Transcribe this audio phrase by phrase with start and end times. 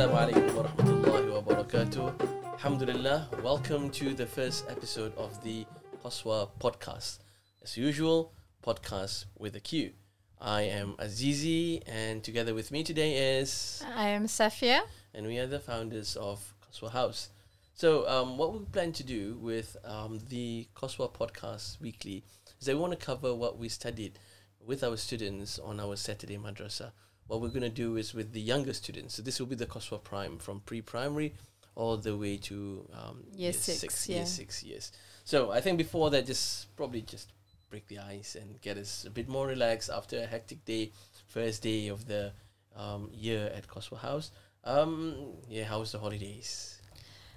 [0.00, 2.54] Assalamu alaikum wa rahmatullahi wa barakatuh.
[2.54, 5.66] Alhamdulillah, welcome to the first episode of the
[6.02, 7.18] Qaswa podcast.
[7.62, 8.32] As usual,
[8.64, 9.92] podcast with a Q.
[10.40, 14.80] I am Azizi, and together with me today is, I am Safiyyah.
[15.12, 17.28] and we are the founders of Qaswa House.
[17.74, 22.24] So, um, what we plan to do with um, the Qaswa podcast weekly
[22.58, 24.18] is that we want to cover what we studied
[24.64, 26.92] with our students on our Saturday madrasa.
[27.30, 29.14] What we're going to do is with the younger students.
[29.14, 31.32] So, this will be the Qaswa Prime from pre primary
[31.76, 34.24] all the way to um, Year six, year yeah.
[34.24, 34.90] six years.
[35.22, 37.28] So, I think before that, just probably just
[37.70, 40.90] break the ice and get us a bit more relaxed after a hectic day,
[41.28, 42.32] first day of the
[42.74, 44.32] um, year at Qaswa House.
[44.64, 45.14] Um,
[45.48, 46.80] yeah, how was the holidays?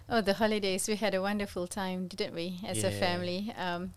[0.09, 0.87] Oh, the holidays.
[0.87, 3.53] We had a wonderful time, didn't we, as a family?
[3.55, 3.93] Um,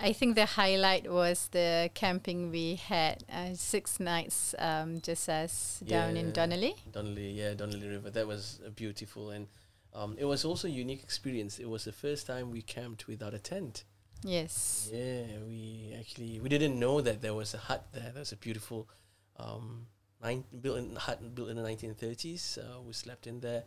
[0.00, 5.82] I think the highlight was the camping we had, uh, six nights, um, just us
[5.84, 6.76] down in Donnelly.
[6.92, 8.10] Donnelly, yeah, Donnelly River.
[8.10, 9.48] That was beautiful, and
[9.92, 11.58] um, it was also a unique experience.
[11.58, 13.84] It was the first time we camped without a tent.
[14.22, 14.88] Yes.
[14.92, 18.10] Yeah, we actually we didn't know that there was a hut there.
[18.14, 18.88] That was a beautiful,
[19.36, 19.86] um,
[20.22, 22.58] nine built in hut built in the nineteen thirties.
[22.60, 23.64] Uh, we slept in there.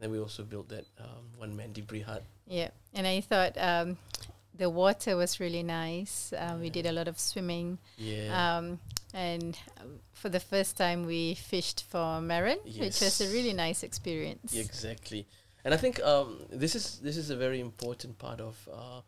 [0.00, 2.24] Then we also built that um, one man debris hut.
[2.46, 2.70] Yeah.
[2.94, 3.98] And I thought um,
[4.56, 6.32] the water was really nice.
[6.36, 7.78] Um, We did a lot of swimming.
[7.96, 8.78] Yeah, Um,
[9.14, 13.82] and um, for the first time, we fished for marron, which was a really nice
[13.82, 14.54] experience.
[14.54, 15.26] Exactly.
[15.64, 19.00] And I think um, this is this is a very important part of uh,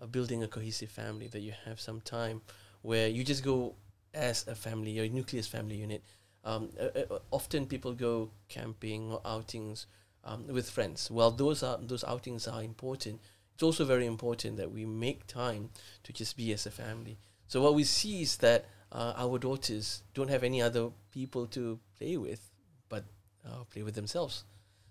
[0.00, 2.42] uh, building a cohesive family that you have some time
[2.82, 3.74] where you just go
[4.14, 6.02] as a family, your nucleus family unit.
[6.44, 9.86] Um, uh, uh, often people go camping or outings
[10.24, 11.10] um, with friends.
[11.10, 13.20] Well, those are those outings are important.
[13.62, 15.70] It's also very important that we make time
[16.02, 17.20] to just be as a family.
[17.46, 21.78] So what we see is that uh, our daughters don't have any other people to
[21.96, 22.50] play with,
[22.88, 23.04] but
[23.46, 24.42] uh, play with themselves.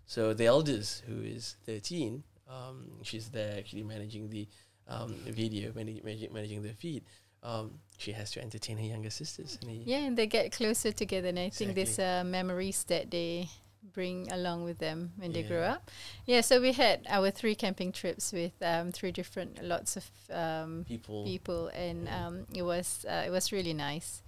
[0.06, 4.48] So the eldest, who is 13, um, she's there actually managing the
[4.88, 7.04] um, video, manage, managing, managing the feed.
[7.44, 9.60] Um, she has to entertain her younger sisters.
[9.62, 12.06] And Yeah, and they get closer together, and I think there's Exactly.
[12.06, 13.50] are memories that they
[13.84, 15.90] bring along with them when they grow up.
[16.26, 20.86] Yeah, so we had our three camping trips with um, three different lots of um,
[20.88, 21.26] people.
[21.26, 22.28] people, and Yeah.
[22.28, 24.22] um, it was uh, it was really nice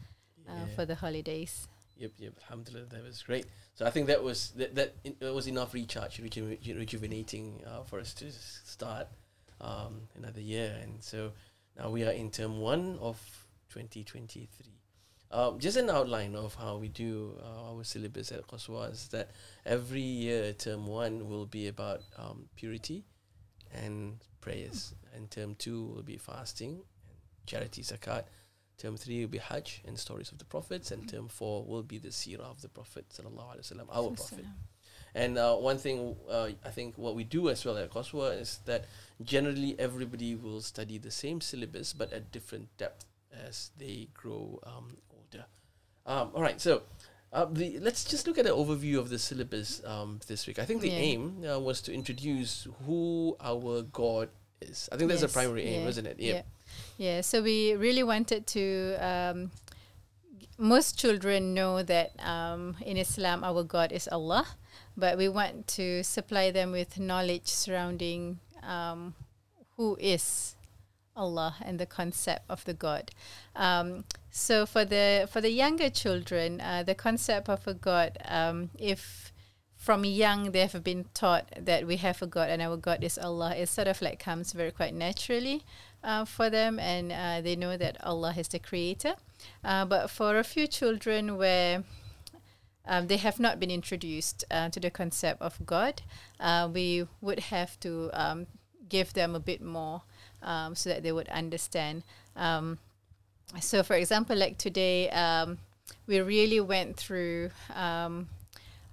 [0.49, 0.75] uh, yeah.
[0.75, 1.67] for the holidays.
[1.97, 2.33] Yep, yep.
[2.43, 3.45] Alhamdulillah, that was great.
[3.75, 7.63] So I think that was that that in, it was enough recharge, reju- reju- rejuvenating
[7.65, 9.07] uh, for us to start
[9.61, 10.75] um, another year.
[10.81, 11.31] And so
[11.77, 13.17] now we are in term one of
[13.69, 14.47] 2023.
[15.33, 19.31] Um, just an outline of how we do uh, our syllabus at Qaswa is that
[19.65, 23.03] every year term one will be about um, purity
[23.73, 26.73] and prayers, and term two will be fasting
[27.09, 27.17] and
[27.47, 28.25] charity zakat.
[28.77, 31.97] Term three will be Hajj and stories of the prophets, and term four will be
[31.97, 34.45] the seerah of the Prophet sallallahu alaihi wasallam, our prophet.
[35.15, 38.59] And uh, one thing uh, I think what we do as well at Qaswa is
[38.65, 38.85] that
[39.23, 43.05] generally everybody will study the same syllabus but at different depth
[43.47, 44.97] as they grow um.
[46.05, 46.81] Um, all right, so
[47.31, 50.59] uh, the, let's just look at an overview of the syllabus um, this week.
[50.59, 50.97] I think the Yeah.
[50.97, 54.29] aim uh, was to introduce who our God
[54.61, 54.89] is.
[54.91, 56.19] I think that's the Yes, primary aim, yeah, isn't it?
[56.19, 56.41] Yeah.
[56.97, 58.95] Yeah, so we really wanted to.
[58.99, 59.51] Um,
[60.57, 64.45] most children know that um, in Islam our God is Allah,
[64.95, 69.13] but we want to supply them with knowledge surrounding um,
[69.77, 70.55] who is
[71.15, 73.11] Allah and the concept of the God.
[74.33, 78.69] Um, so for the for the younger children, uh, the concept of a God, um,
[78.79, 79.31] if
[79.75, 83.17] from young they have been taught that we have a God and our God is
[83.17, 85.63] Allah, it sort of like comes very quite naturally
[86.03, 89.15] uh, for them, and uh, they know that Allah is the Creator.
[89.63, 91.83] Uh, but for a few children where
[92.87, 96.01] um, they have not been introduced uh, to the concept of God,
[96.39, 98.47] uh, we would have to um,
[98.89, 100.01] give them a bit more
[100.41, 102.03] um, so that they would understand.
[103.53, 105.57] Um, so, for example, like today, um,
[106.07, 108.27] we really went through um,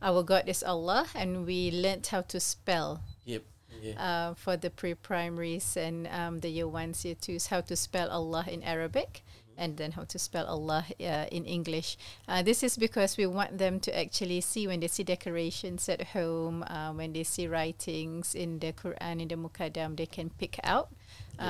[0.02, 3.42] our God is Allah and we learned how to spell Yep.
[3.82, 3.92] Yeah.
[4.30, 8.44] uh, for the pre-primaries and um, the year ones, year twos, how to spell Allah
[8.48, 9.22] in Arabic,
[9.56, 11.96] and then how to spell Allah uh, in English.
[12.28, 16.08] Uh, this is because we want them to actually see when they see decorations at
[16.08, 20.58] home, uh, when they see writings in the Quran in the Mukaddam, they can pick
[20.64, 20.88] out.
[21.38, 21.48] Yep.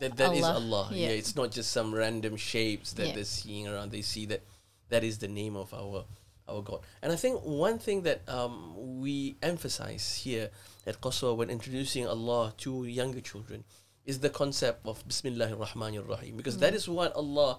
[0.00, 0.88] That that is Allah, Allah.
[0.92, 1.08] Yeah.
[1.08, 1.14] yeah.
[1.14, 3.14] it's not just some random shapes that Yeah.
[3.14, 3.90] they're seeing around.
[3.92, 4.42] They see that
[4.88, 6.04] that is the name of our
[6.48, 6.80] our God.
[7.02, 10.50] And I think one thing that um, we emphasize here
[10.86, 13.64] at Qaswa when introducing Allah to younger children
[14.06, 17.58] is the concept of Bismillahir Rahmanir Rahim because that is what Allah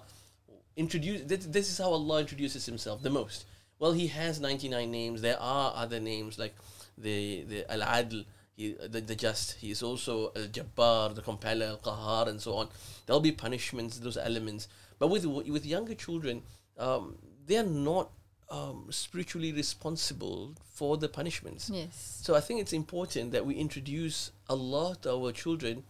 [0.76, 1.28] introduced.
[1.28, 3.44] This, this is how Allah introduces Himself the most.
[3.78, 5.22] Well, he has 99 names.
[5.22, 6.54] There are other names like
[6.98, 8.24] the the Al Adl,
[8.60, 9.46] he, the, the just.
[9.62, 12.68] He is also Al Jabbar, the Compeller, Al Qahar, and so on.
[13.06, 14.68] There'll be punishments, those elements.
[14.98, 15.24] But with
[15.56, 16.42] with younger children,
[16.78, 17.16] um,
[17.46, 18.10] they are not
[18.50, 21.70] um, spiritually responsible for the punishments.
[21.72, 22.20] Yes.
[22.22, 25.84] So I think it's important that we introduce Allah to our children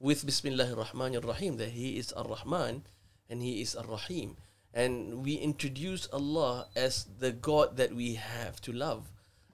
[0.00, 2.84] with Bismillah ar-Rahman ar-Rahim, that He is ar-Rahman
[3.28, 4.36] and He is ar-Rahim.
[4.72, 9.02] And we introduce Allah as the God that we have to love,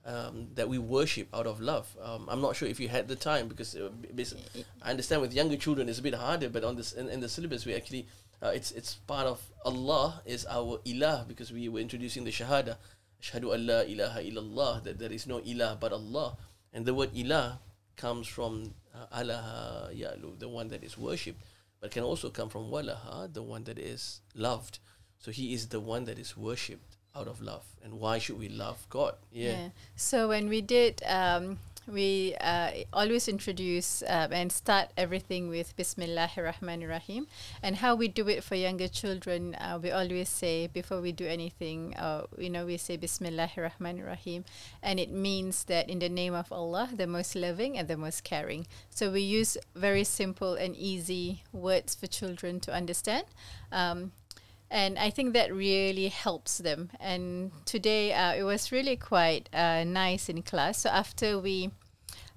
[0.06, 1.94] um, that we worship out of love.
[2.02, 4.36] Um, I'm not sure if you had the time because uh, basi-
[4.82, 7.28] I understand with younger children it's a bit harder, but on this in, in the
[7.28, 8.06] syllabus we actually
[8.42, 12.76] uh, it's it's part of Allah is our ilah because we were introducing the shahada,
[13.22, 16.36] shahadu Allah la ilaha illallah that there is no ilah but Allah,
[16.72, 17.58] and the word ilah
[17.96, 21.42] comes from uh, alaha ya'lu, the one that is worshipped,
[21.80, 24.78] but can also come from walaha, the one that is loved.
[25.18, 27.64] So He is the one that is worshipped out of love.
[27.82, 29.14] And why should we love God?
[29.32, 29.68] Yeah.
[29.96, 36.52] So when we did, um, we uh, always introduce um, and start everything with Bismillahir
[36.52, 37.26] Rahmanir Rahim.
[37.62, 41.26] And how we do it for younger children, uh, we always say before we do
[41.26, 44.44] anything, uh, you know, we say Bismillahir Rahmanir Rahim.
[44.82, 48.24] And it means that in the name of Allah, the most loving and the most
[48.24, 48.66] caring.
[48.90, 53.24] So we use very simple and easy words for children to understand.
[53.72, 54.12] Um,
[54.70, 56.90] and I think that really helps them.
[57.00, 60.78] And today uh, it was really quite uh, nice in class.
[60.78, 61.70] So after we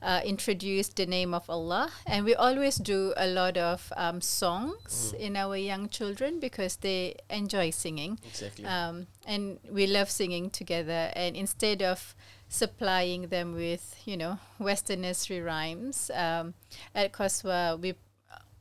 [0.03, 5.13] uh, introduced the name of Allah, and we always do a lot of um, songs
[5.17, 8.19] in our young children because they enjoy singing.
[8.27, 8.65] Exactly.
[8.65, 11.11] Um, and we love singing together.
[11.15, 12.15] And instead of
[12.49, 16.53] supplying them with, you know, Western nursery rhymes, um,
[16.93, 17.93] at Qaswa, we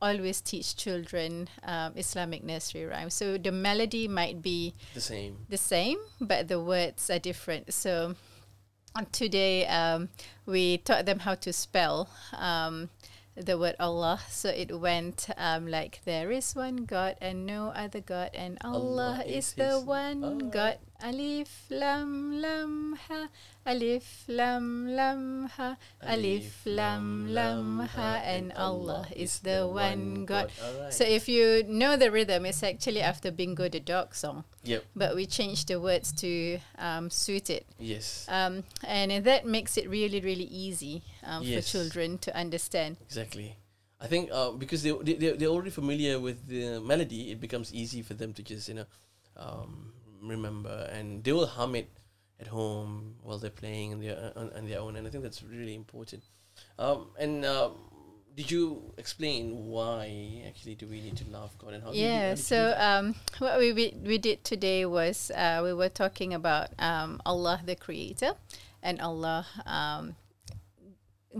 [0.03, 3.13] always teach children um, Islamic nursery rhymes.
[3.13, 5.37] So the melody might be the same.
[5.49, 7.73] the same, but the words are different.
[7.73, 8.15] So
[8.95, 10.09] uh, today um,
[10.45, 12.89] we taught them how to spell um,
[13.35, 14.19] the word Allah.
[14.29, 18.77] So it went um, like there is one God and no other God, and Allah,
[18.77, 20.49] Allah is, is the one Ah.
[20.49, 20.77] God.
[21.03, 23.27] Alif lam lam ha.
[23.65, 25.75] Alif lam lam ha.
[26.01, 28.21] Alif lam lam ha.
[28.23, 30.49] And Allah is the one God.
[30.63, 30.93] Alright.
[30.93, 34.85] So if you know the rhythm, it's actually after Bingo the dog song, yep.
[34.95, 37.65] but we changed the words to um, suit it.
[37.79, 38.25] Yes.
[38.29, 41.65] Um, and that makes it really, really easy um, Yes.
[41.71, 42.97] for children to understand.
[43.01, 43.55] Exactly.
[43.99, 47.73] I think uh, because they, they they- they're already familiar with the melody, it becomes
[47.73, 48.85] easy for them to just you know
[49.37, 51.89] um, remember, and they will hum it
[52.39, 55.41] at home while they're playing on their on, on their own, and I think that's
[55.43, 56.23] really important.
[56.77, 57.71] Um, and um,
[58.35, 61.91] did you explain why actually do we need to love God and how?
[61.93, 62.35] Yeah.
[62.35, 67.21] So um, what we, we we did today was uh, we were talking about um,
[67.25, 68.33] Allah the Creator,
[68.83, 70.15] and Allah um,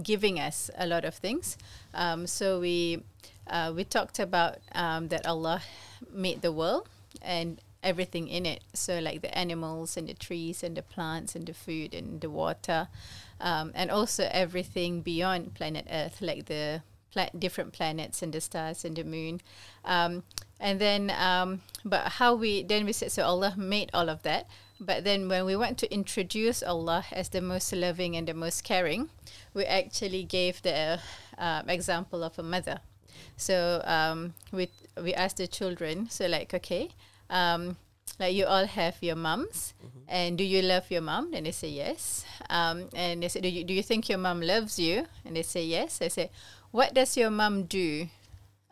[0.01, 1.57] giving us a lot of things.
[1.93, 3.03] Um, so we
[3.47, 5.61] uh, we talked about um, that Allah
[6.11, 6.87] made the world
[7.21, 8.63] and everything in it.
[8.73, 12.29] So like the animals and the trees and the plants and the food and the
[12.29, 12.87] water,
[13.39, 16.81] um, and also everything beyond planet Earth, like the
[17.11, 19.41] pla- different planets and the stars and the moon.
[19.85, 20.23] Um,
[20.59, 24.47] and then, um, but how we then we said so Allah made all of that.
[24.85, 28.63] But then when we want to introduce Allah as the most loving and the most
[28.63, 29.09] caring,
[29.53, 30.99] we actually gave the
[31.37, 32.79] uh, example of a mother.
[33.37, 34.69] So um, we
[35.01, 36.09] we asked the children.
[36.09, 36.89] So like okay,
[37.29, 37.77] um,
[38.19, 39.73] like you all have your mums,
[40.07, 41.33] and do you love your mom?
[41.33, 42.25] And they say yes.
[42.49, 45.07] Um, and they say, do you do you think your mom loves you?
[45.25, 46.01] And they say yes.
[46.01, 46.29] I say,
[46.71, 48.07] what does your mom do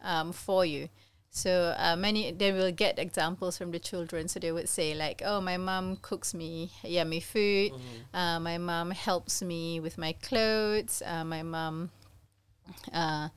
[0.04, 0.90] um, for you?
[1.34, 4.28] So uh, many they will get examples from the children.
[4.28, 7.72] So they would say like, "Oh, my mom cooks me yummy food.
[8.14, 11.02] Uh, my mom helps me with my clothes.
[11.06, 11.90] Uh, my mom
[12.94, 13.30] uh,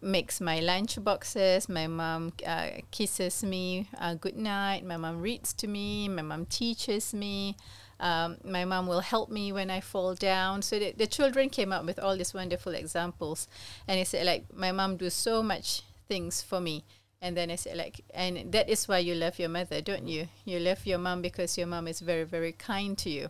[0.00, 1.68] makes my lunch boxes.
[1.68, 4.84] My mom uh, kisses me uh, good night.
[4.84, 6.08] My mom reads to me.
[6.08, 7.56] My mom teaches me.
[7.98, 10.62] Um, my mom will help me when I fall down.
[10.62, 13.46] So the, the children came up with all these wonderful examples,
[13.86, 16.84] and they said like, my mom do so much things for me.
[17.22, 20.26] And then I said like, and that is why you love your mother, don't you?
[20.44, 23.28] You love your mom because your mom is very very kind to you.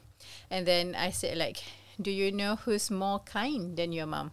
[0.50, 1.62] And then I said like,
[2.00, 4.30] do you know who's more kind than your mom?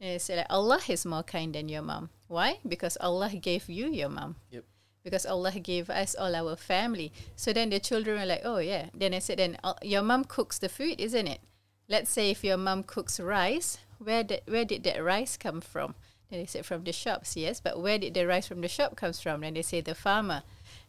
[0.00, 2.10] And I said like, Allah is more kind than your mom.
[2.28, 2.58] Why?
[2.66, 4.36] Because Allah gave you your mom.
[4.50, 4.64] Yep.
[5.02, 7.12] Because Allah gave us all our family.
[7.34, 8.90] So then the children were like, oh yeah.
[8.94, 11.40] Then I said, then uh, your mom cooks the food, isn't it?
[11.88, 15.96] Let's say if your mom cooks rice, where did where did that rice come from?
[16.30, 17.60] Then they said from the shops, yes.
[17.60, 19.40] But where did the rice from the shop comes from?
[19.40, 20.42] Then they say the farmer.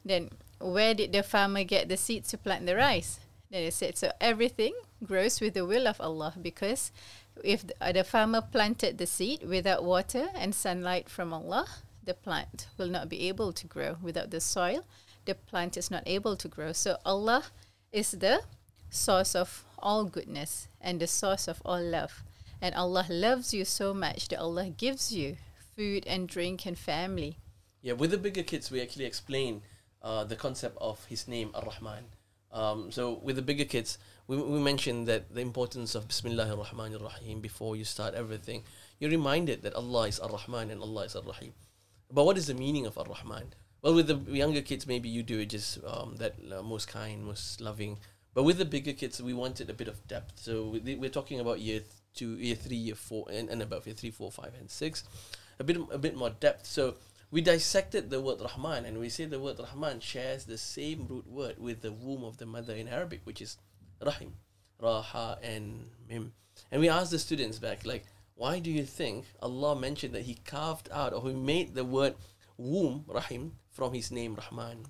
[0.04, 0.30] Then
[0.60, 3.20] where did the farmer get the seeds to plant the rice?
[3.50, 6.92] Then they said, so everything grows with the will of Allah because
[7.44, 11.66] if the, uh, the farmer planted the seed without water and sunlight from Allah,
[12.04, 13.98] the plant will not be able to grow.
[14.02, 14.84] Without the soil,
[15.26, 16.74] the plant is not able to grow.
[16.74, 17.44] So Allah
[17.92, 18.42] is the
[18.90, 22.24] source of all goodness and the source of all love.
[22.62, 25.38] And Allah loves you so much that Allah gives you
[25.76, 27.38] food and drink and family.
[27.82, 29.62] Yeah, with the bigger kids, we actually explain
[30.02, 32.06] uh, the concept of his name, Ar Rahman.
[32.52, 33.98] Um, so, with the bigger kids,
[34.28, 38.64] we, we mentioned that the importance of Bismillah ar-Rahman ar-Rahim before you start everything.
[39.00, 41.54] You're reminded that Allah is Ar-Rahman and Allah is Ar-Rahim.
[42.12, 43.54] But what is the meaning of Ar-Rahman?
[43.82, 47.24] Well, with the younger kids, maybe you do it just um, that uh, most kind,
[47.24, 48.00] most loving.
[48.34, 50.34] But with the bigger kids, we wanted a bit of depth.
[50.40, 51.82] So we- we're talking about year
[52.14, 55.04] two, year three, year four, and, and above year three, four, five, and six.
[55.60, 56.66] A bit, a bit more depth.
[56.66, 56.96] So
[57.32, 61.28] we dissected the word Rahman, and we say the word Rahman shares the same root
[61.28, 63.58] word with the womb of the mother in Arabic, which is
[64.04, 64.34] Rahim,
[64.82, 66.34] Raha, and Mim.
[66.72, 70.36] And we asked the students back, like, why do you think Allah mentioned that He
[70.46, 72.16] carved out or He made the word
[72.58, 74.86] womb, Rahim, from His name, Rahman?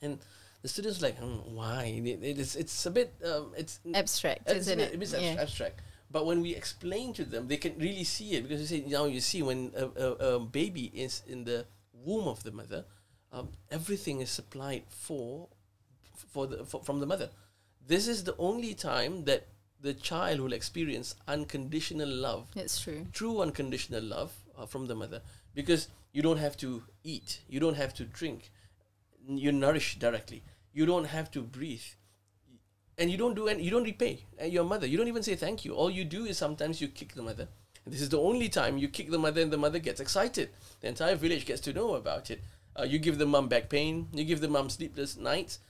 [0.00, 0.18] And
[0.62, 1.84] the students were like, hmm, why?
[2.04, 4.98] It- it- it's, it's a bit, um, it's Abstract, it's isn't it?
[4.98, 5.80] bit abs- abstract.
[6.10, 8.42] But when we explain to them, they can really see it.
[8.42, 12.26] Because they say, now you see when a, a, a baby is in the womb
[12.26, 12.84] of the mother,
[13.32, 15.48] um, everything is supplied for,
[16.32, 17.28] for the for, from the mother.
[17.86, 19.46] This is the only time that
[19.80, 22.48] the child will experience unconditional love.
[22.54, 23.06] That's true.
[23.12, 25.22] true unconditional love uh, from the mother.
[25.54, 28.50] Because you don't have to eat, you don't have to drink,
[29.26, 31.84] you nourish directly, you don't have to breathe,
[32.98, 34.86] and you don't do and you don't repay uh, your mother.
[34.86, 35.74] You don't even say thank you.
[35.74, 37.48] All you do is sometimes you kick the mother.
[37.86, 40.50] This is the only time you kick the mother, and the mother gets excited.
[40.80, 42.42] The entire village gets to know about it.
[42.78, 45.60] Uh, you give the mum back pain, you give the mum sleepless nights.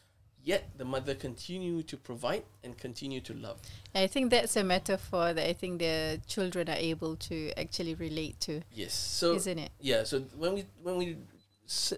[0.45, 3.59] Yet the mother continue to provide and continue to love.
[3.95, 8.41] I think that's a metaphor that I think the children are able to actually relate
[8.41, 8.95] to, Yes.
[8.95, 9.71] So isn't it?
[9.81, 11.17] Yeah, so when we when we,
[11.67, 11.93] s-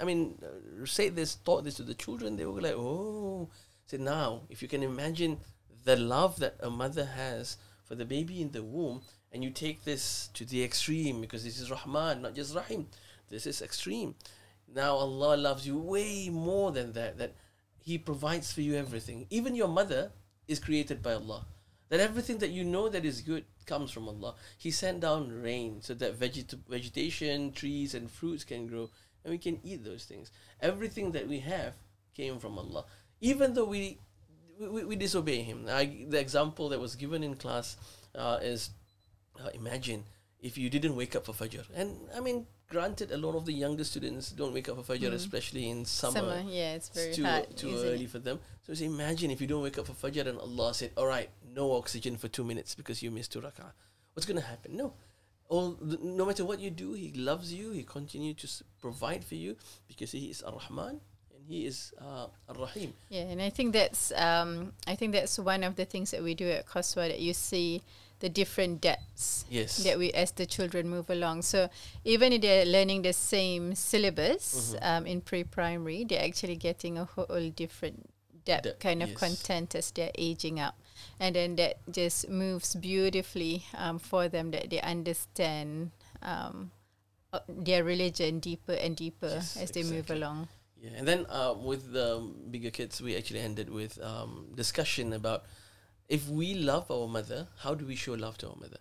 [0.00, 3.50] I mean, uh, say this, taught this to the children, they were like, oh,
[4.00, 5.38] now, if you can imagine
[5.84, 9.84] the love that a mother has for the baby in the womb, and you take
[9.84, 12.86] this to the extreme because this is Rahman, not just Rahim,
[13.30, 14.14] this is extreme.
[14.74, 17.18] Now Allah loves you way more than that.
[17.18, 17.34] That
[17.78, 19.26] He provides for you everything.
[19.30, 20.12] Even your mother
[20.48, 21.46] is created by Allah.
[21.88, 24.34] That everything that you know that is good comes from Allah.
[24.56, 28.90] He sent down rain so that veget- vegetation, trees, and fruits can grow,
[29.24, 30.30] and we can eat those things.
[30.60, 31.74] Everything that we have
[32.14, 32.84] came from Allah.
[33.22, 33.98] Even though we
[34.60, 35.66] we, we, disobey Him.
[35.68, 37.76] I, the example that was given in class
[38.14, 38.70] uh, is
[39.42, 40.04] uh, imagine
[40.40, 41.64] if you didn't wake up for Fajr.
[41.74, 45.10] And I mean, granted, a lot of the younger students don't wake up for Fajr,
[45.10, 45.14] Mm.
[45.14, 46.20] especially in summer.
[46.20, 47.56] Summer, yeah, it's very It's too, hard.
[47.56, 48.10] too early it?
[48.10, 48.38] for them.
[48.62, 51.72] So imagine if you don't wake up for Fajr and Allah said, all right, no
[51.72, 53.72] oxygen for two minutes because you missed two rak'ah.
[54.14, 54.76] What's going to happen?
[54.76, 54.92] No.
[55.48, 57.72] All, th- no matter what you do, He loves you.
[57.72, 59.56] He continues to s- provide for you
[59.88, 61.00] because He is Ar-Rahman
[61.52, 62.94] He is uh, Ar-Rahim.
[63.10, 66.32] Yeah, and I think that's um, I think that's one of the things that we
[66.34, 67.82] do at Qaswa that you see
[68.20, 69.76] the different depths Yes.
[69.84, 71.42] that we as the children move along.
[71.42, 71.68] So
[72.08, 74.78] even if they're learning the same syllabus Mhm.
[74.80, 78.08] um, in pre-primary, they're actually getting a whole different
[78.46, 79.18] depth Depth, kind of yes.
[79.18, 80.74] content as they're aging up,
[81.20, 85.90] and then that just moves beautifully um, for them that they understand.
[86.22, 86.70] Um,
[87.32, 90.48] uh, their religion deeper and deeper Yes, as they move along.
[90.82, 95.44] Yeah, and then uh, with the bigger kids, we actually ended with um, discussion about
[96.08, 98.78] if we love our mother, how do we show love to our mother?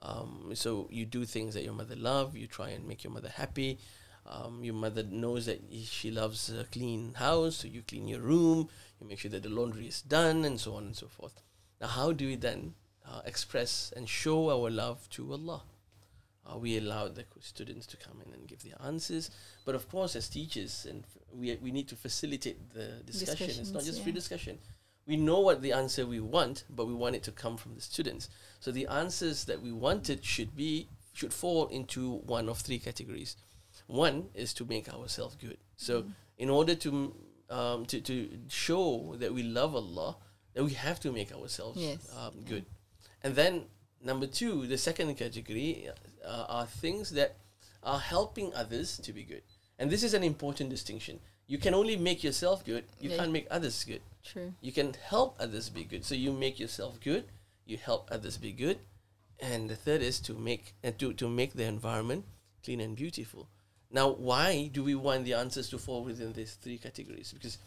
[0.00, 2.34] Um, so you do things that your mother love.
[2.34, 3.78] You try and make your mother happy.
[4.24, 8.70] Um, your mother knows that she loves a clean house, so you clean your room.
[8.98, 11.42] You make sure that the laundry is done, and so on and so forth.
[11.82, 12.74] Now, how do we then
[13.06, 15.64] uh, express and show our love to Allah?
[16.44, 19.30] Uh, we allow the students to come in and give their answers.
[19.64, 23.50] But of course, as teachers, and f- we we need to facilitate the discussion.
[23.60, 24.58] It's not just free discussion.
[25.06, 27.80] We know what the answer we want, but we want it to come from the
[27.80, 28.28] students.
[28.60, 33.36] So the answers that we wanted should be should fall into one of three categories.
[33.86, 35.58] One is to make ourselves good.
[35.76, 36.04] So
[36.38, 37.14] in order to
[37.50, 38.14] um, to to
[38.48, 40.16] show that we love Allah,
[40.54, 42.08] that we have to make ourselves Yes.
[42.16, 42.48] um, Yeah.
[42.48, 42.64] good.
[43.22, 43.66] And then
[44.02, 45.88] number two, the second category
[46.24, 47.36] uh, are things that
[47.82, 49.42] are helping others to be good.
[49.78, 51.20] And this is an important distinction.
[51.46, 52.84] You can only make yourself good.
[53.00, 53.16] You Yeah.
[53.18, 54.02] can't make others good.
[54.24, 54.54] True.
[54.60, 56.04] You can help others be good.
[56.04, 57.24] So you make yourself good.
[57.66, 58.78] You help others be good.
[59.40, 62.24] And the third is to make uh, to to make the environment
[62.62, 63.48] clean and beautiful.
[63.90, 67.32] Now, why do we want the answers to fall within these three categories?
[67.32, 67.58] Because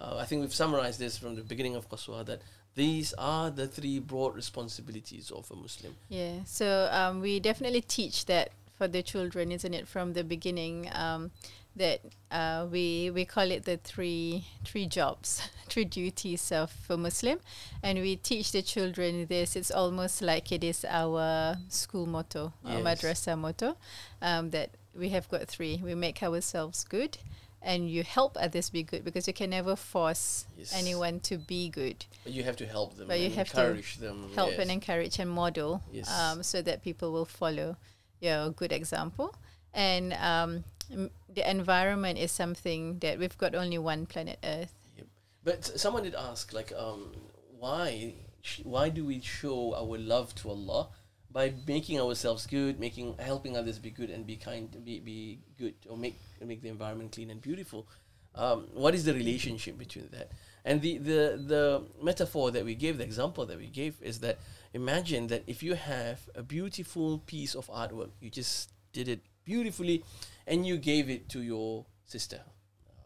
[0.00, 2.40] uh, I think we've summarized this from the beginning of Qaswa that
[2.74, 5.94] these are the three broad responsibilities of a Muslim.
[6.08, 6.44] Yeah.
[6.44, 10.88] So um, we definitely teach that for the children, isn't it, from the beginning?
[10.94, 11.30] Um,
[11.76, 17.38] that uh, we we call it the three three jobs, three duties of a Muslim,
[17.82, 19.56] and we teach the children this.
[19.56, 23.76] It's almost like it is our school motto, our madrasa motto,
[24.20, 25.80] um, that we have got three.
[25.82, 27.18] We make ourselves good,
[27.62, 30.72] and you help others be good because you can never force Yes.
[30.74, 32.06] anyone to be good.
[32.24, 33.08] But you have to help them.
[33.08, 34.30] But you have to encourage them.
[34.34, 34.60] help yes.
[34.60, 36.08] and encourage and model Yes.
[36.10, 37.76] um, so that people will follow
[38.20, 39.34] your good example.
[39.74, 44.74] And um, m- the environment is something that we've got only one planet Earth.
[44.96, 45.06] Yep.
[45.44, 47.12] But someone did ask, like, um,
[47.58, 50.88] why sh- why do we show our love to Allah
[51.32, 55.74] by making ourselves good, making helping others be good and be kind, be be good,
[55.88, 57.86] or make make the environment clean and beautiful?
[58.34, 60.30] Um, what is the relationship between that?
[60.64, 64.38] And the, the the metaphor that we gave, the example that we gave, is that
[64.72, 70.04] imagine that if you have a beautiful piece of artwork, you just did it beautifully,
[70.46, 72.40] and you gave it to your sister.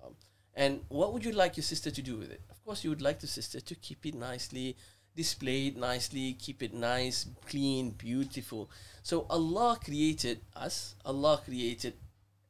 [0.05, 0.15] Um,
[0.55, 2.41] and what would you like your sister to do with it?
[2.51, 4.77] Of course, you would like the sister to keep it nicely,
[5.17, 8.71] display it nicely, keep it nice, clean, beautiful.
[9.03, 10.95] So Allah created us.
[11.05, 11.95] Allah created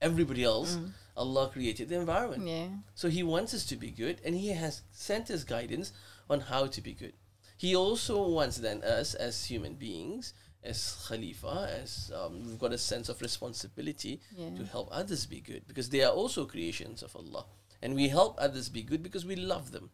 [0.00, 0.78] everybody else.
[1.16, 2.47] Allah created the environment.
[2.47, 2.68] Yeah.
[2.94, 5.92] So He wants us to be good, and He has sent us guidance
[6.28, 7.12] on how to be good.
[7.56, 12.78] He also wants then us as human beings, as Khalifa, as um, we've got a
[12.78, 14.50] sense of responsibility Yeah.
[14.56, 17.44] to help others be good because they are also creations of Allah,
[17.83, 19.90] and we help others be good because we love them.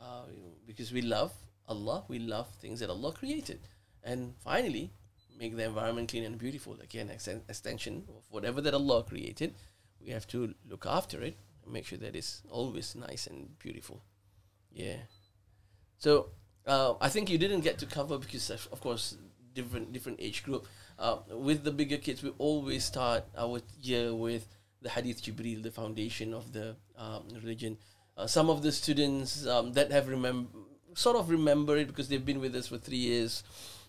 [0.00, 0.24] Uh,
[0.66, 1.32] because we love
[1.68, 3.60] Allah, we love things that Allah created,
[4.02, 4.92] and finally,
[5.38, 6.76] make the environment clean and beautiful.
[6.80, 9.54] Again, extension of whatever that Allah created,
[10.00, 14.02] we have to look after it and make sure that it's always nice and beautiful.
[14.72, 14.96] Yeah.
[15.98, 16.30] So
[16.66, 19.16] uh, I think you didn't get to cover because of, course
[19.54, 20.66] different different age group.
[20.98, 24.46] Uh, with the bigger kids, we always start our year with
[24.80, 27.78] the Hadith Jibril, the foundation of the um, religion.
[28.16, 30.48] Uh, some of the students um, that have remember
[30.94, 33.42] sort of remember it because they've been with us for three years.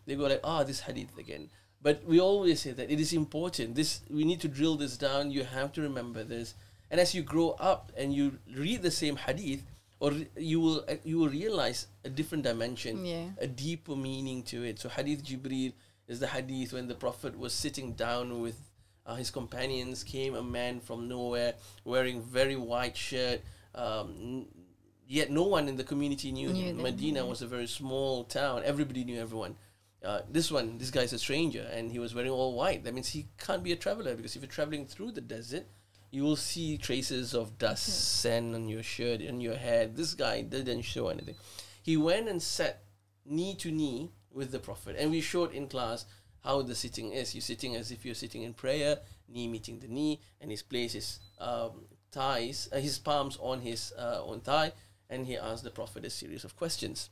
[0.05, 1.49] They go like, ah, this Hadith again.
[1.81, 3.75] But we always say that it is important.
[3.75, 5.31] This we need to drill this down.
[5.31, 6.53] You have to remember this.
[6.91, 9.63] And as you grow up and you read the same Hadith,
[9.99, 13.27] or you will you will realize a different dimension Yeah.
[13.39, 14.79] a deeper meaning to it.
[14.79, 15.73] So Hadith Jibril
[16.07, 18.57] is the hadith when the Prophet was sitting down with
[19.05, 20.03] uh, his companions.
[20.03, 21.53] Came a man from nowhere
[21.85, 23.41] wearing very white shirt.
[23.75, 24.45] Um,
[25.13, 26.77] yet no one in the community knew, Knew him.
[26.77, 28.63] them, Medina was a very small town.
[28.65, 29.55] Everybody knew everyone.
[30.03, 32.83] Uh, this one, this guy's a stranger, and he was wearing all white.
[32.83, 35.65] That means he can't be a traveler because if you're traveling through the desert,
[36.11, 37.85] you will see traces of dust,
[38.21, 39.95] sand on your shirt, on your head.
[39.95, 41.35] This guy didn't show anything.
[41.83, 42.83] He went and sat
[43.25, 46.05] knee to knee with the Prophet, and we showed in class
[46.43, 47.33] how the sitting is.
[47.35, 48.97] You're sitting as if you're sitting in prayer,
[49.29, 53.93] knee meeting the knee, and he's placed his um, thighs, uh, his palms on his
[53.97, 54.71] uh, on thigh,
[55.13, 57.09] and he asked the Prophet a series of questions.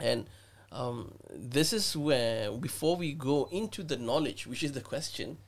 [0.00, 0.26] And
[0.72, 5.38] um, this is where, before we go into the knowledge, which is the question,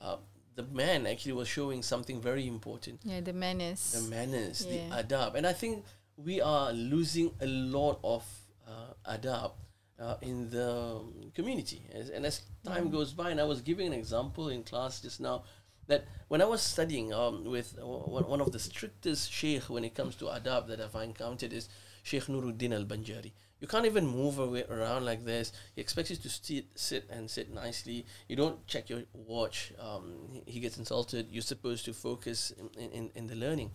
[0.00, 0.16] uh,
[0.54, 3.92] the man actually was showing something very important Yeah, the manners.
[3.92, 4.88] the manners, Yeah.
[4.88, 5.34] the adab.
[5.36, 5.84] And I think
[6.16, 8.24] we are losing a lot of
[8.66, 9.52] uh, adab
[9.98, 11.82] uh, in the um, community.
[11.92, 15.20] As, and as time goes by, and I was giving an example in class just
[15.20, 15.44] now,
[15.88, 19.94] that when I was studying um, with uh, one of the strictest sheikh when it
[19.94, 21.68] comes to adab that I've encountered is
[22.02, 23.32] Sheikh Nuruddin al-Banjari.
[23.60, 25.52] You can't even move away around like this.
[25.74, 28.06] He expects you to sit, sit and sit nicely.
[28.28, 29.72] You don't check your watch.
[29.80, 31.26] Um, he, gets insulted.
[31.30, 33.72] You're supposed to focus in, in, in the learning.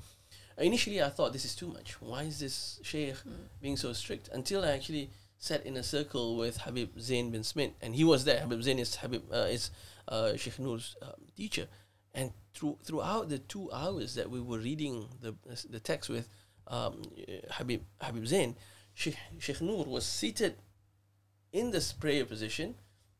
[0.57, 2.01] Initially, I thought this is too much.
[2.01, 3.15] Why is this sheikh
[3.61, 4.29] being so strict?
[4.31, 8.23] Until I actually sat in a circle with Habib Zain bin Smith, and he was
[8.23, 8.39] there.
[8.39, 9.71] Habib Zain is Habib uh, is
[10.07, 11.67] uh, Sheikh Noor's um, teacher,
[12.13, 15.35] and through throughout the two hours that we were reading the
[15.69, 16.27] the text with
[16.67, 17.01] um,
[17.51, 18.55] Habib Habib Zain,
[18.93, 20.55] Sheikh, Sheikh Noor was seated
[21.51, 22.75] in this prayer position,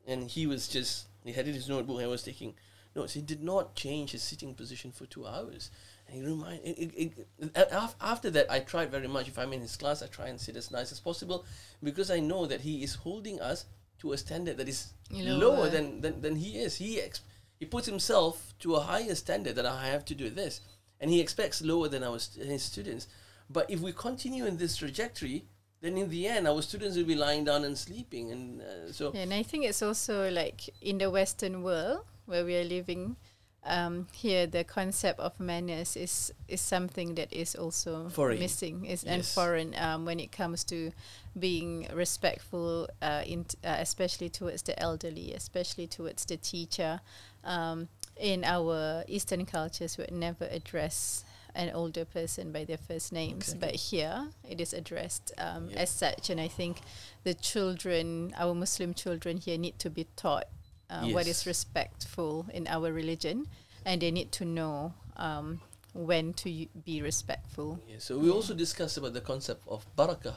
[0.06, 2.54] and he was just he had in his notebook and was taking
[2.94, 3.14] notes.
[3.14, 5.70] He did not change his sitting position for two hours.
[6.06, 9.26] And he remind it, it, it, after that, I tried very much.
[9.26, 11.46] If I'm in his class, I try and sit as nice as possible
[11.82, 13.64] because I know that he is holding us
[14.00, 15.38] to a standard that is Lower.
[15.38, 16.76] lower than, than, than he is.
[16.76, 17.22] He ex-
[17.58, 20.60] he puts himself to a higher standard that I have to do this,
[21.00, 23.08] and he expects lower than our st- his students.
[23.50, 25.44] But if we continue in this trajectory,
[25.80, 29.12] then in the end, our students will be lying down and sleeping, and uh, so
[29.14, 33.16] Yeah, and I think it's also like in the Western world where we are living,
[33.66, 38.38] um, here the concept of manners is is something that is also Foreign.
[38.38, 40.90] missing is and foreign um, when it comes to
[41.38, 47.00] being respectful, uh, in uh, especially towards the elderly, especially towards the teacher.
[47.44, 51.24] Um, in our Eastern cultures, we would never address
[51.56, 55.80] an older person by their first names, but here it is addressed um, Yeah.
[55.82, 56.30] as such.
[56.30, 56.78] And I think
[57.24, 60.46] the children, our Muslim children here, need to be taught
[60.89, 61.45] uh, what is Yes.
[61.45, 63.47] respectful in our religion,
[63.85, 65.61] and they need to know um,
[65.93, 67.79] when to y- be respectful.
[67.87, 70.35] Yeah, so we also discussed about the concept of barakah.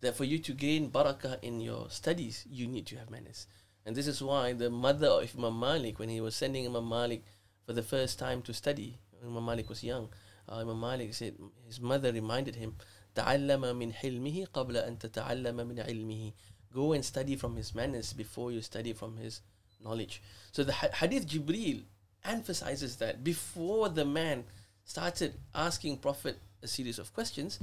[0.00, 3.48] That for you to gain barakah in your studies, you need to have manners.
[3.84, 7.24] And this is why the mother of Imam Malik, when he was sending Imam Malik
[7.66, 10.08] for the first time to study, when Imam Malik was young,
[10.48, 11.34] uh, Imam Malik said
[11.66, 12.76] his mother reminded him,
[13.16, 16.32] "تعلم من حلمه قبل أن تتعلم من علمه."
[16.72, 19.40] Go and study from his manners before you study from his
[19.83, 20.21] knowledge.
[20.51, 21.83] So the Hadith Jibril
[22.23, 24.45] emphasizes that before the man
[24.85, 27.59] started asking Prophet a series of questions,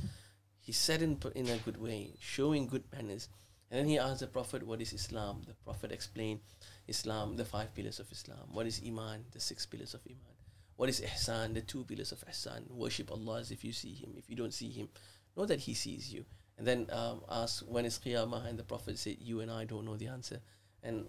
[0.60, 3.28] he said in in a good way, showing good manners.
[3.70, 6.40] And then he asked the Prophet, "What is Islam?" The Prophet explained,
[6.88, 8.52] "Islam, the five pillars of Islam.
[8.52, 9.26] What is Iman?
[9.30, 10.36] The six pillars of Iman.
[10.76, 11.54] What is Ihsan?
[11.54, 12.68] The two pillars of Ihsan.
[12.70, 14.14] Worship Allah as if you see Him.
[14.16, 14.88] If you don't see Him,
[15.36, 16.24] know that He sees you."
[16.58, 19.84] And then um, asked, "When is Qiyamah?" And the Prophet said, "You and I don't
[19.84, 20.40] know the answer."
[20.82, 21.04] And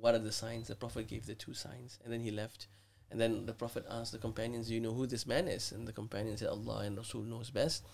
[0.00, 0.68] what are the signs?
[0.68, 2.68] The Prophet gave the two signs, and then he left.
[3.10, 5.72] And then the Prophet asked the companions, Do you know who this man is?
[5.72, 7.84] And the companions said, Allah and Rasul knows best.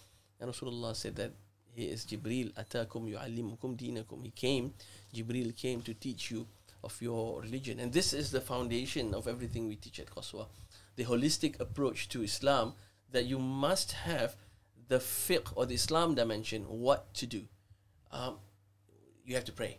[0.40, 1.32] And Rasulullah said that
[1.74, 4.24] he is Jibril, Atakum yu'allimukum dinakum.
[4.24, 4.74] He came,
[5.14, 6.46] Jibril came to teach you
[6.84, 7.78] of your religion.
[7.78, 10.46] And this is the foundation of everything we teach at Qaswa.
[10.96, 12.74] The holistic approach to Islam
[13.10, 14.36] that you must have
[14.88, 17.44] the fiqh or the Islam dimension, what to do.
[18.10, 18.36] Um,
[19.24, 19.78] you have to pray.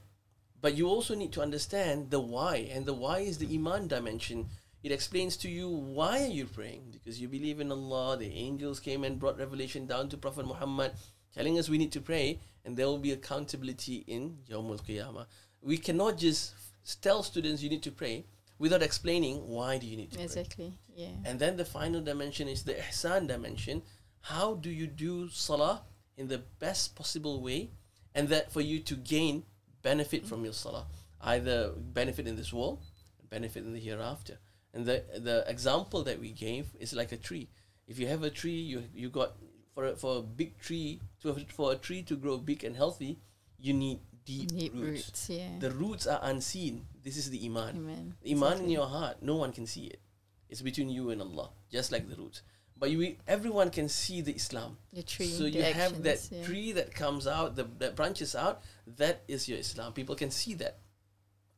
[0.63, 4.47] But you also need to understand the why, and the why is the iman dimension.
[4.81, 8.15] It explains to you why are you praying because you believe in Allah.
[8.15, 10.93] The angels came and brought revelation down to Prophet Muhammad,
[11.35, 15.25] telling us we need to pray, and there will be accountability in Yawmul Qiyamah.
[15.61, 16.53] We cannot just
[17.01, 18.25] tell students you need to pray
[18.57, 20.23] without explaining why do you need to pray.
[20.23, 20.79] Exactly.
[20.95, 21.09] Yeah.
[21.25, 23.81] And then the final dimension is the ihsan dimension.
[24.21, 25.81] How do you do salah
[26.15, 27.71] in the best possible way
[28.15, 29.43] and that for you to gain
[29.83, 30.87] benefit from your salah?
[31.21, 32.79] Either benefit in this world,
[33.29, 34.39] benefit in the hereafter.
[34.73, 37.49] And the the example that we gave is like a tree.
[37.87, 39.33] If you have a tree, you you got
[39.75, 43.19] for a, for a big tree to for a tree to grow big and healthy,
[43.59, 45.07] you need deep, Deep roots.
[45.07, 45.29] roots.
[45.29, 45.59] Yeah.
[45.59, 46.85] The roots are unseen.
[47.03, 47.75] This is the iman.
[47.77, 48.13] Amen.
[48.21, 49.99] The Iman in your heart, no one can see it.
[50.49, 52.41] It's between you and Allah, just like the roots.
[52.83, 54.75] But you, everyone can see the Islam.
[54.91, 55.27] The tree.
[55.27, 56.43] so you have that yeah.
[56.43, 58.61] tree that comes out, the, that branches out.
[58.97, 59.93] That is your Islam.
[59.93, 60.79] People can see that.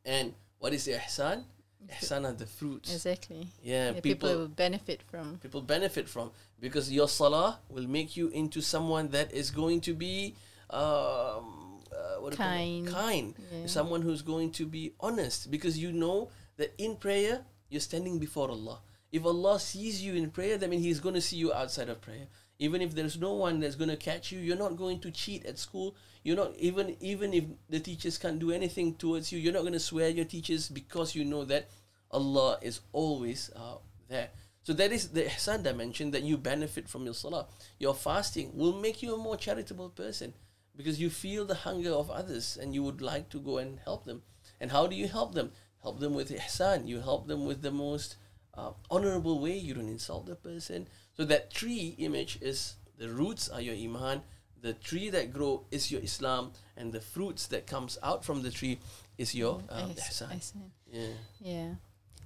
[0.04, 1.42] And what is the ihsan?
[1.88, 2.94] Ihsan are the fruits.
[2.94, 3.48] Exactly.
[3.60, 5.38] Yeah, Yeah, people people, will benefit from.
[5.38, 9.94] people benefit from because your salah will make you into someone that is going to
[9.94, 10.36] be
[10.70, 12.82] um, uh, what do you call it?
[12.84, 12.86] Kind.
[12.86, 13.66] kind Yeah.
[13.66, 18.48] someone who's going to be honest because you know that in prayer you're standing before
[18.48, 18.78] Allah
[19.16, 22.00] if Allah sees you in prayer that means he's going to see you outside of
[22.00, 22.26] prayer.
[22.58, 25.44] Even if there's no one that's going to catch you you're not going to cheat
[25.46, 25.96] at school.
[26.22, 29.80] You're not even even if the teachers can't do anything towards you you're not going
[29.80, 31.68] to swear your teachers because you know that
[32.10, 33.76] Allah is always uh,
[34.08, 34.30] there.
[34.62, 37.46] So that is the ihsan dimension that you benefit from your salah.
[37.78, 40.34] Your fasting will make you a more charitable person
[40.76, 44.04] because you feel the hunger of others and you would like to go and help
[44.04, 44.22] them.
[44.60, 45.52] And how do you help them?
[45.82, 46.88] Help them with ihsan.
[46.88, 48.16] You help them with the most
[48.56, 53.48] uh, honorable way you don't insult the person so that tree image is the roots
[53.48, 54.22] are your iman
[54.62, 58.50] the tree that grow is your islam and the fruits that comes out from the
[58.50, 58.78] tree
[59.18, 60.70] is your um, Ihs- ihsan ihsan.
[60.92, 61.74] yeah Yeah.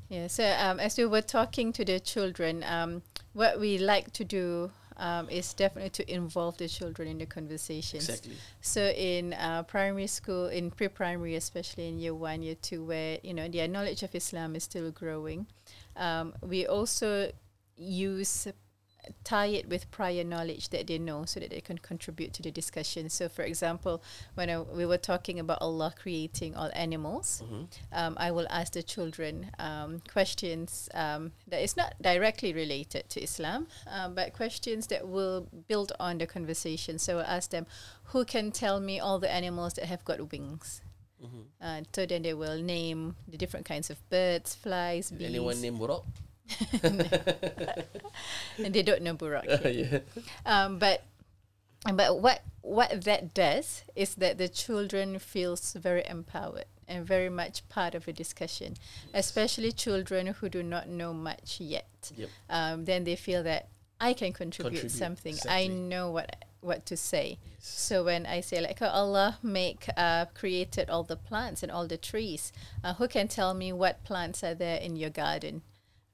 [0.08, 0.26] Yeah.
[0.26, 4.72] So um, as we were talking to the children, um, what we like to do
[4.96, 8.08] um, is definitely to involve the children in the conversations.
[8.08, 13.18] exactly So in uh, primary school, in pre-primary, especially in year one, year two, where
[13.22, 15.46] you know their knowledge of Islam is still growing,
[16.00, 17.30] um, we also
[17.76, 18.48] use
[19.24, 22.50] tie it with prior knowledge that they know so that they can contribute to the
[22.50, 23.08] discussion.
[23.08, 24.02] So, for example,
[24.34, 27.66] when I, we were talking about Allah creating all animals, Mhm.
[27.92, 33.22] um, I will ask the children um, questions um, that is not directly related to
[33.22, 36.98] Islam, um, but questions that will build on the conversation.
[36.98, 37.66] So I'll ask them,
[38.12, 40.82] who can tell me all the animals that have got wings?
[41.22, 41.44] Mhm.
[41.60, 45.78] Uh, so then they will name the different kinds of birds, flies, bees, anyone name
[45.78, 46.04] Buraq?
[46.82, 49.44] and they don't know Buraq.
[49.64, 50.00] yeah.
[50.46, 51.02] um, but
[51.94, 57.66] but what what that does is that the children feels very empowered and very much
[57.68, 58.74] part of a discussion,
[59.14, 62.12] especially children who do not know much yet.
[62.16, 62.28] Yep.
[62.48, 63.68] Um, then they feel that
[64.00, 65.36] I can contribute, Contribute, something.
[65.48, 67.38] I know what what to say.
[67.44, 67.68] Yes.
[67.68, 71.86] So when I say like, oh, Allah make uh, created all the plants and all
[71.86, 72.52] the trees,
[72.84, 75.62] uh, who can tell me what plants are there in your garden,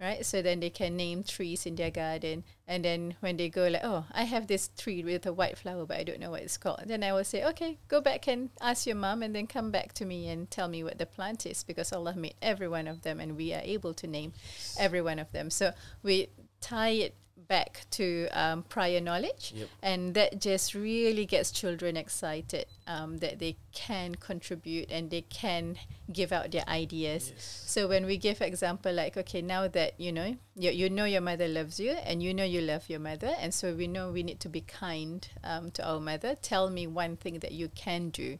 [0.00, 0.24] right?
[0.24, 3.84] So then they can name trees in their garden, and then when they go like,
[3.84, 6.58] oh, I have this tree with a white flower, but I don't know what it's
[6.58, 6.82] called.
[6.86, 9.94] Then I will say, okay, go back and ask your mom, and then come back
[9.94, 13.02] to me and tell me what the plant is, because Allah made every one of
[13.02, 14.32] them, and we are able to name
[14.78, 15.50] every one of them.
[15.50, 16.28] So we
[16.60, 17.14] tie it
[17.48, 19.68] back to um, prior knowledge Yep.
[19.82, 25.76] and that just really gets children excited um, that they can contribute and they can
[26.12, 27.64] give out their ideas Yes.
[27.66, 31.20] so when we give example like okay now that you know you, you know your
[31.20, 34.22] mother loves you and you know you love your mother and so we know we
[34.22, 38.10] need to be kind um, to our mother tell me one thing that you can
[38.10, 38.38] do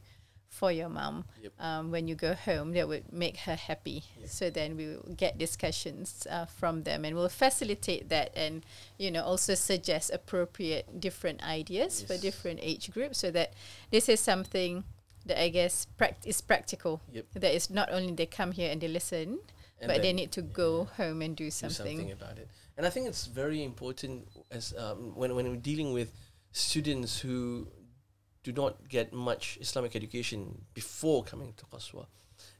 [0.58, 1.52] for your mom Yep.
[1.60, 4.28] um, when you go home that would make her happy Yep.
[4.38, 8.64] so then we will get discussions uh, from them and we'll facilitate that and
[8.98, 13.52] you know also suggest appropriate different ideas for different age groups so that
[13.90, 14.84] this is something
[15.26, 17.26] that I guess prac- is practical Yep.
[17.42, 19.28] that is not only they come here and they listen
[19.80, 22.48] And but they need to go home and do do something, something about it.
[22.78, 26.08] And I think it's very important as um, when when we're dealing with
[26.52, 27.66] students who
[28.46, 32.06] do not get much Islamic education before coming to Qaswa,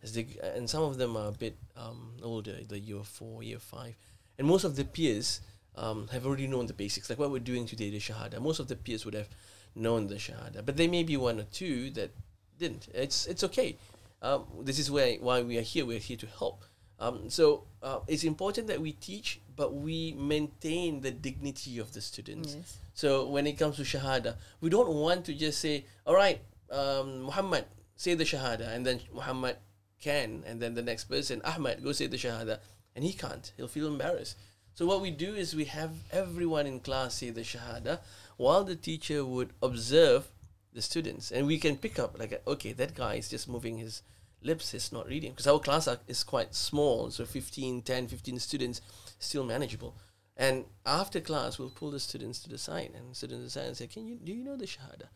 [0.03, 3.59] as they and some of them are a bit um, older, the year four, year
[3.59, 3.95] five,
[4.39, 5.41] and most of the peers
[5.77, 8.41] um, have already known the basics, like what we're doing today, the Shahada.
[8.41, 9.29] Most of the peers would have
[9.75, 12.11] known the Shahada, but there may be one or two that
[12.59, 12.89] didn't.
[12.95, 13.77] It's it's okay.
[14.23, 15.85] Um, this is where why we are here.
[15.87, 16.65] We're here to help.
[16.99, 22.01] Um, so uh, it's important that we teach, but we maintain the dignity of the
[22.01, 22.55] students.
[22.55, 22.79] Yes.
[22.97, 27.25] So when it comes to Shahada, we don't want to just say, all right, um,
[27.25, 29.59] Muhammad, say the Shahada, and then Muhammad
[30.01, 32.59] can, and then the next person, Ahmad, go say the Shahada,
[32.95, 33.53] and he can't.
[33.59, 34.39] He'll feel embarrassed.
[34.73, 37.99] So what we do is we have everyone in class say the Shahada,
[38.39, 40.29] while the teacher would observe
[40.73, 44.01] the students, and we can pick up like, okay, that guy is just moving his
[44.43, 48.39] lips, he's not reading, because our class are, is quite small, so 15, 10, 15
[48.39, 48.81] students,
[49.19, 49.95] still manageable.
[50.37, 53.67] And after class, we'll pull the students to the side, and students to the side
[53.69, 55.09] and say, "Can you do you know the shahada?"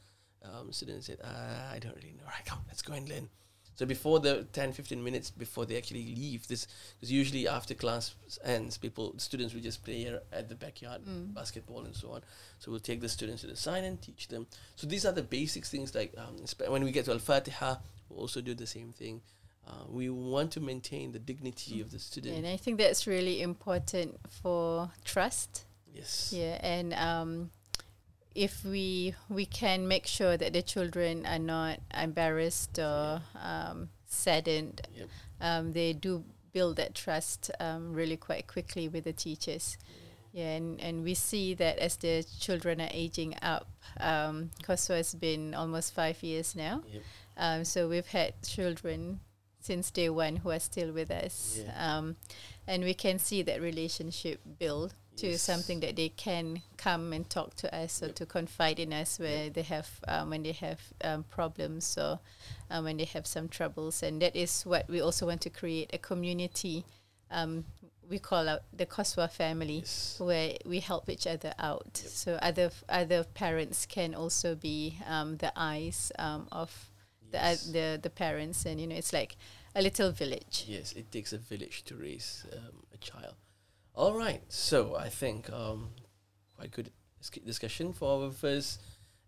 [0.43, 3.29] Um, students said, uh, "I don't really know." Right, come, let's go and learn.
[3.77, 8.15] So before the 10, 15 minutes before they actually leave, this because usually after class
[8.45, 11.33] ends, people students will just play at the backyard Mm.
[11.35, 12.23] basketball and so on.
[12.59, 14.47] So we'll take the students to the side and teach them.
[14.77, 16.37] So these are the basics things like um,
[16.69, 17.77] when we get to Al Fatiha,
[18.11, 19.23] we'll also do the same thing.
[19.67, 22.37] Uh, we want to maintain the dignity of the student.
[22.37, 26.33] and I think that's really important for trust yes.
[26.37, 27.51] Yeah, and um,
[28.35, 34.81] if we we can make sure that the children are not embarrassed or um, saddened,
[34.97, 35.09] Yep.
[35.41, 39.79] um, they do build that trust um, really quite quickly with the teachers.
[40.33, 43.67] Yeah, and, and we see that as the children are aging up.
[43.99, 46.83] Um, Qaswa has been almost five years now.
[46.93, 47.03] Yep.
[47.37, 49.21] Um, so we've had children
[49.61, 51.61] since day one who are still with us.
[51.65, 51.99] Yeah.
[51.99, 52.17] Um,
[52.67, 57.55] and we can see that relationship build to something that they can come and talk
[57.57, 58.15] to us or Yep.
[58.17, 62.21] to confide in us where they have um, when they have um, problems or
[62.71, 64.03] um, when they have some troubles.
[64.03, 66.85] And that is what we also want to create a community.
[67.31, 67.65] Um,
[68.09, 70.17] we call out the Qaswa family Yes.
[70.19, 72.01] where we help each other out.
[72.03, 72.13] Yep.
[72.13, 76.89] So other other parents can also be um, the eyes um, of
[77.39, 77.65] Yes.
[77.65, 79.37] the the parents, and you know it's like
[79.75, 80.65] a little village.
[80.67, 83.35] Yes, it takes a village to raise um, a child.
[83.95, 85.91] All right, so I think um,
[86.57, 86.91] quite good
[87.45, 88.81] discussion for our first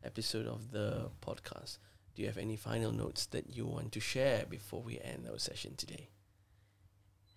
[0.05, 1.79] episode of the podcast.
[2.15, 5.39] Do you have any final notes that you want to share before we end our
[5.39, 6.09] session today?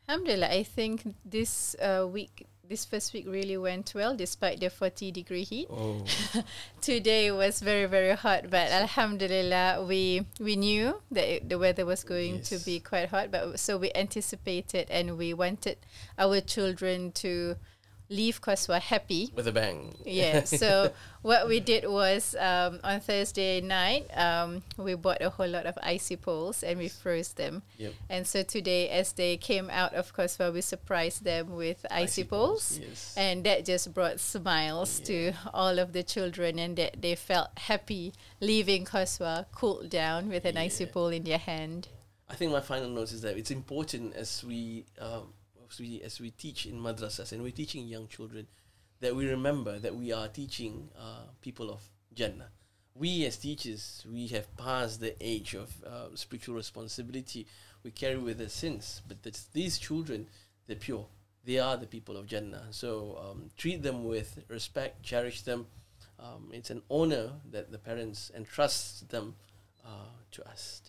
[0.07, 5.11] Alhamdulillah, I think this uh, week, this first week really went well despite the 40
[5.11, 5.67] degree heat.
[5.69, 6.03] Oh,
[6.81, 12.03] Today was very very hot, but Alhamdulillah, we we knew that it, the weather was
[12.03, 15.77] going to be quite hot, but so we anticipated and we wanted
[16.17, 17.55] our children to
[18.09, 19.95] leave Qaswa happy with a bang.
[20.05, 20.43] yeah.
[20.45, 20.91] So
[21.21, 25.77] what we did was um, on Thursday night, um, we bought a whole lot of
[25.81, 27.63] icy poles and we froze them.
[27.77, 27.93] Yep.
[28.09, 32.79] And so today, as they came out of Qaswa, we surprised them with icy, poles.
[32.81, 33.13] Yes.
[33.17, 38.13] And that just brought smiles to all of the children, and that they felt happy
[38.39, 41.87] leaving Qaswa, cooled down with an icy pole in their hand.
[42.29, 45.33] I think my final note is that it's important as we um,
[45.75, 48.47] as we as we teach in madrasas and we're teaching young children
[49.01, 51.81] that we remember that we are teaching uh, people of
[52.13, 52.49] Jannah.
[52.95, 57.45] we as teachers, we have passed the age of uh, spiritual responsibility.
[57.83, 60.27] We carry with us sins, but that's, these children,
[60.65, 61.05] they're pure.
[61.43, 62.67] They are the people of Jannah.
[62.71, 65.67] So um, treat them with respect, cherish them.
[66.17, 69.35] Um, it's an honor that the parents entrust them
[69.85, 70.81] uh, to us.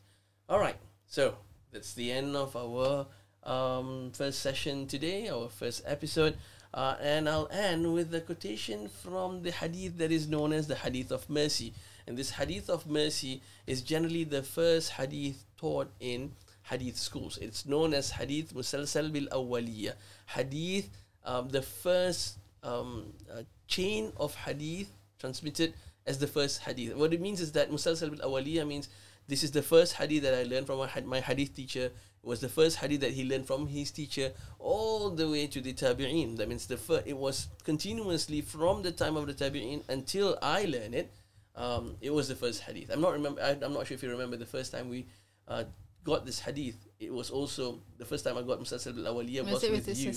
[0.48, 1.34] All right, so
[1.72, 3.06] that's the end of our
[3.46, 6.36] um, first session today, our first episode.
[6.74, 10.74] Uh, and I'll end with a quotation from the hadith that is known as the
[10.74, 11.72] hadith of mercy.
[12.06, 16.32] And this hadith of mercy is generally the first hadith taught in
[16.64, 17.38] hadith schools.
[17.40, 19.94] It's known as hadith musalsal bil awwaliya.
[20.26, 20.90] Hadith,
[21.24, 25.72] um, the first um, uh, chain of hadith transmitted
[26.06, 26.94] as the first hadith.
[26.94, 28.88] What it means is that musalsal bil awwaliya means
[29.28, 31.90] this is the first hadith that I learned from my hadith teacher.
[32.26, 35.60] It was the first hadith that he learned from his teacher all the way to
[35.60, 36.36] the tabi'in.
[36.38, 40.64] That means the first, it was continuously from the time of the tabi'in until I
[40.64, 41.12] learned it.
[41.54, 42.90] Um, it was the first hadith.
[42.90, 43.40] I'm not remember.
[43.40, 45.06] I, am not sure if you remember the first time we
[45.46, 45.64] uh,
[46.02, 46.88] got this hadith.
[46.98, 50.12] It was also the first time I got Musalsal al-Awaliya was, was with, with you.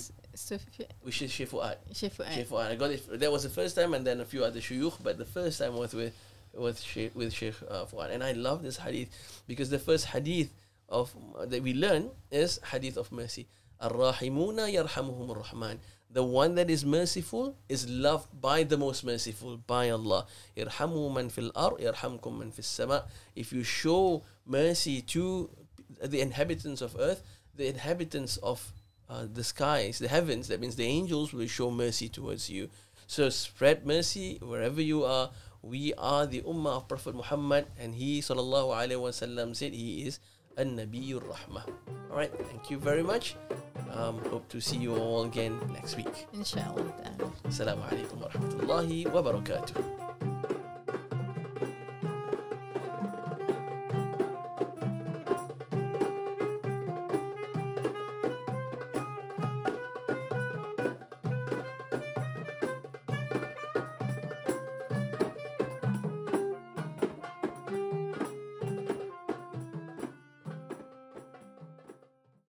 [1.04, 1.76] Which is Sheikh Fuad.
[1.94, 2.34] Sheikh Fuad.
[2.34, 2.72] Sheikh Fuad.
[2.72, 3.20] I got it.
[3.20, 4.96] That was the first time, and then a few other shuyukh.
[5.04, 6.16] But the first time was with
[6.56, 8.10] with Sheikh, with Sheikh uh, Fuad.
[8.10, 9.10] And I love this hadith
[9.48, 10.52] because the first hadith
[10.90, 11.16] of
[11.48, 13.48] that we learn is hadith of mercy.
[13.82, 15.80] Ar-Rahimuna yarhamuhum rahman
[16.12, 20.26] The one that is merciful is loved by the most merciful, by Allah.
[20.58, 23.06] Irhamu man fil ar, irhamkum man fis sama.
[23.36, 25.50] If you show mercy to
[26.04, 27.22] the inhabitants of earth,
[27.56, 28.74] the inhabitants of
[29.08, 32.70] uh, the skies, the heavens, that means the angels will show mercy towards you.
[33.06, 35.30] So spread mercy wherever you are
[35.62, 40.20] we are the ummah of Prophet Muhammad and he sallallahu alaihi wasallam said he is
[40.60, 41.64] a Nabiyur Rahmah.
[42.12, 43.36] Alright, thank you very much.
[43.96, 46.28] Um, hope to see you all again next week.
[46.34, 46.84] Inshallah.
[47.48, 50.59] Assalamu alaikum wa rahmatullahi wa barakatuh.